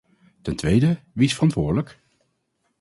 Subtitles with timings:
[0.41, 1.99] Ten tweede: wie is verantwoordelijk?